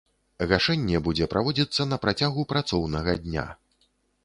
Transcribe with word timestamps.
Гашэнне 0.51 1.01
будзе 1.07 1.27
праводзіцца 1.33 1.87
на 1.91 2.01
працягу 2.07 2.47
працоўнага 2.55 3.17
дня. 3.29 3.47